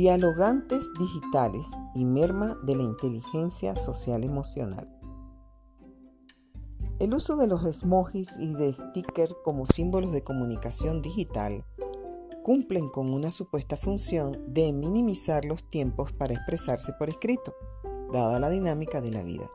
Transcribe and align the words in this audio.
dialogantes 0.00 0.90
digitales 0.98 1.66
y 1.94 2.06
merma 2.06 2.56
de 2.62 2.74
la 2.74 2.84
inteligencia 2.84 3.76
social 3.76 4.24
emocional. 4.24 4.88
El 6.98 7.12
uso 7.12 7.36
de 7.36 7.46
los 7.46 7.82
emojis 7.82 8.30
y 8.38 8.54
de 8.54 8.72
stickers 8.72 9.36
como 9.44 9.66
símbolos 9.66 10.10
de 10.12 10.24
comunicación 10.24 11.02
digital 11.02 11.66
cumplen 12.42 12.88
con 12.88 13.12
una 13.12 13.30
supuesta 13.30 13.76
función 13.76 14.42
de 14.48 14.72
minimizar 14.72 15.44
los 15.44 15.68
tiempos 15.68 16.12
para 16.12 16.32
expresarse 16.32 16.94
por 16.94 17.10
escrito, 17.10 17.54
dada 18.10 18.40
la 18.40 18.48
dinámica 18.48 19.02
de 19.02 19.10
la 19.10 19.22
vida. 19.22 19.50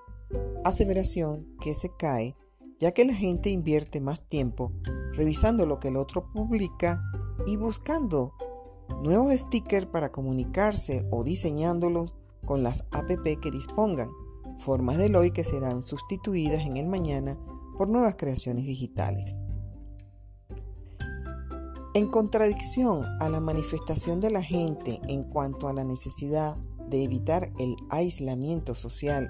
Aseveración 0.64 1.57
que 1.59 1.73
se 1.73 1.89
cae 1.89 2.36
ya 2.77 2.91
que 2.91 3.04
la 3.04 3.16
gente 3.16 3.50
invierte 3.50 4.00
más 4.00 4.21
tiempo 4.30 4.71
revisando 5.13 5.66
lo 5.66 5.80
que 5.80 5.88
el 5.88 5.98
otro 5.98 6.32
publica 6.32 7.02
y 7.48 7.55
buscando 7.57 8.34
nuevos 9.02 9.34
stickers 9.39 9.85
para 9.85 10.12
comunicarse 10.12 11.07
o 11.12 11.23
diseñándolos 11.23 12.16
con 12.45 12.63
las 12.63 12.84
app 12.91 13.09
que 13.23 13.52
dispongan, 13.52 14.09
formas 14.59 14.98
del 14.98 15.16
hoy 15.16 15.31
que 15.31 15.43
serán 15.43 15.84
sustituidas 15.84 16.66
en 16.66 16.77
el 16.77 16.88
mañana 16.88 17.38
por 17.77 17.90
nuevas 17.90 18.16
creaciones 18.16 18.66
digitales. 18.66 19.41
En 21.93 22.07
contradicción 22.07 23.05
a 23.21 23.29
la 23.29 23.40
manifestación 23.40 24.20
de 24.20 24.29
la 24.29 24.43
gente 24.43 24.99
en 25.07 25.23
cuanto 25.23 25.70
a 25.70 25.73
la 25.73 25.84
necesidad 25.84 26.57
de 26.90 27.04
evitar 27.04 27.54
el 27.57 27.76
aislamiento 27.90 28.76
social 28.76 29.29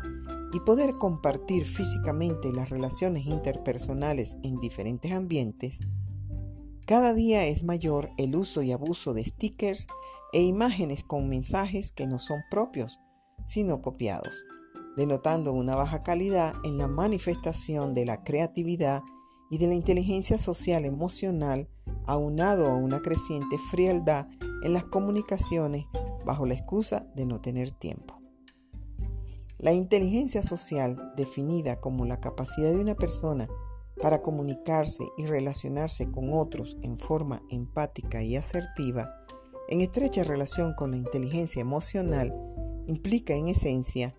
y 0.52 0.60
poder 0.62 0.98
compartir 0.98 1.66
físicamente 1.66 2.52
las 2.52 2.70
relaciones 2.70 3.26
interpersonales 3.26 4.38
en 4.44 4.60
diferentes 4.60 5.12
ambientes, 5.12 5.82
cada 6.86 7.14
día 7.14 7.46
es 7.46 7.64
mayor 7.64 8.10
el 8.18 8.36
uso 8.36 8.62
y 8.62 8.72
abuso 8.72 9.14
de 9.14 9.26
stickers 9.26 9.88
e 10.34 10.42
imágenes 10.44 11.04
con 11.04 11.28
mensajes 11.30 11.92
que 11.92 12.06
no 12.08 12.20
son 12.20 12.42
propios, 12.52 13.00
sino 13.46 13.82
copiados, 13.82 14.46
denotando 14.96 15.52
una 15.54 15.76
baja 15.76 16.04
calidad 16.04 16.54
en 16.64 16.78
la 16.78 16.88
manifestación 16.88 17.94
de 17.94 18.06
la 18.06 18.24
creatividad 18.24 19.02
y 19.50 19.58
de 19.58 19.68
la 19.68 19.74
inteligencia 19.74 20.38
social 20.38 20.86
emocional, 20.86 21.70
aunado 22.06 22.68
a 22.68 22.76
una 22.76 23.02
creciente 23.02 23.58
frialdad 23.72 24.28
en 24.64 24.74
las 24.74 24.86
comunicaciones 24.86 25.86
bajo 26.26 26.46
la 26.46 26.54
excusa 26.54 27.08
de 27.16 27.26
no 27.26 27.42
tener 27.42 27.72
tiempo. 27.72 28.20
La 29.58 29.74
inteligencia 29.74 30.44
social, 30.44 31.14
definida 31.16 31.80
como 31.80 32.06
la 32.06 32.20
capacidad 32.20 32.72
de 32.72 32.82
una 32.82 32.96
persona 32.96 33.48
para 34.02 34.22
comunicarse 34.22 35.04
y 35.18 35.26
relacionarse 35.26 36.10
con 36.12 36.34
otros 36.34 36.78
en 36.82 36.98
forma 36.98 37.42
empática 37.50 38.24
y 38.24 38.36
asertiva, 38.36 39.10
en 39.68 39.82
estrecha 39.82 40.24
relación 40.24 40.74
con 40.74 40.92
la 40.92 40.98
inteligencia 40.98 41.62
emocional, 41.62 42.34
implica 42.88 43.34
en 43.34 43.48
esencia 43.48 44.16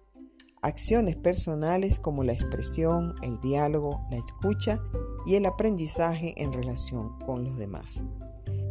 acciones 0.62 1.16
personales 1.16 2.00
como 2.00 2.24
la 2.24 2.32
expresión, 2.32 3.14
el 3.22 3.38
diálogo, 3.38 4.04
la 4.10 4.16
escucha 4.16 4.80
y 5.24 5.36
el 5.36 5.46
aprendizaje 5.46 6.34
en 6.42 6.52
relación 6.52 7.18
con 7.20 7.44
los 7.44 7.56
demás. 7.56 8.02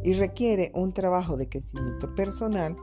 Y 0.03 0.13
requiere 0.13 0.71
un 0.75 0.91
trabajo 0.91 1.37
de 1.37 1.47
crecimiento 1.47 2.13
personal 2.13 2.75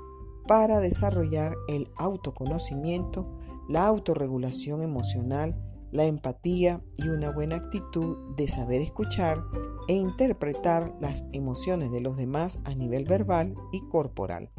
para 0.47 0.81
desarrollar 0.81 1.55
el 1.69 1.91
autoconocimiento, 1.97 3.39
la 3.69 3.87
autorregulación 3.87 4.83
emocional, 4.83 5.55
la 5.93 6.07
empatía 6.07 6.83
y 6.97 7.09
una 7.09 7.31
buena 7.31 7.57
actitud 7.57 8.17
de 8.37 8.49
saber 8.49 8.81
escuchar 8.81 9.45
e 9.89 9.95
interpretar 9.95 10.97
las 11.01 11.23
emociones 11.33 11.93
de 11.93 12.01
los 12.01 12.17
demás 12.17 12.59
a 12.65 12.75
nivel 12.75 13.05
verbal 13.05 13.55
y 13.73 13.87
corporal. 13.89 14.51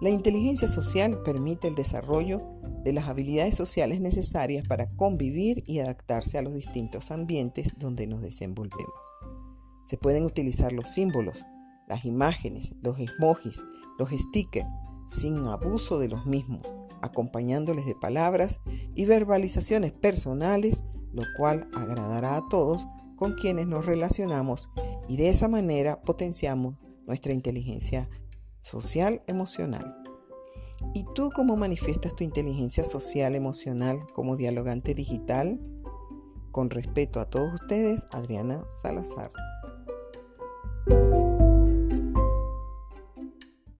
La 0.00 0.10
inteligencia 0.10 0.66
social 0.66 1.22
permite 1.22 1.68
el 1.68 1.74
desarrollo 1.74 2.42
de 2.84 2.92
las 2.92 3.06
habilidades 3.06 3.54
sociales 3.54 4.00
necesarias 4.00 4.66
para 4.66 4.90
convivir 4.96 5.62
y 5.66 5.78
adaptarse 5.78 6.38
a 6.38 6.42
los 6.42 6.54
distintos 6.54 7.10
ambientes 7.10 7.74
donde 7.78 8.06
nos 8.06 8.20
desenvolvemos. 8.20 8.94
Se 9.84 9.98
pueden 9.98 10.24
utilizar 10.24 10.72
los 10.72 10.90
símbolos, 10.90 11.44
las 11.86 12.04
imágenes, 12.06 12.72
los 12.82 12.98
emojis, 12.98 13.62
los 13.98 14.10
stickers, 14.10 14.68
sin 15.06 15.44
abuso 15.46 15.98
de 15.98 16.08
los 16.08 16.24
mismos 16.24 16.66
acompañándoles 17.04 17.86
de 17.86 17.94
palabras 17.94 18.60
y 18.94 19.04
verbalizaciones 19.04 19.92
personales, 19.92 20.82
lo 21.12 21.22
cual 21.36 21.68
agradará 21.74 22.36
a 22.36 22.48
todos 22.48 22.86
con 23.16 23.34
quienes 23.34 23.66
nos 23.66 23.86
relacionamos 23.86 24.70
y 25.08 25.16
de 25.16 25.28
esa 25.28 25.48
manera 25.48 26.02
potenciamos 26.02 26.76
nuestra 27.06 27.32
inteligencia 27.32 28.08
social 28.60 29.22
emocional. 29.26 29.96
¿Y 30.94 31.04
tú 31.14 31.30
cómo 31.34 31.56
manifiestas 31.56 32.14
tu 32.14 32.24
inteligencia 32.24 32.84
social 32.84 33.34
emocional 33.34 34.00
como 34.14 34.36
dialogante 34.36 34.94
digital? 34.94 35.60
Con 36.50 36.70
respeto 36.70 37.20
a 37.20 37.28
todos 37.28 37.54
ustedes, 37.54 38.06
Adriana 38.12 38.64
Salazar. 38.70 39.30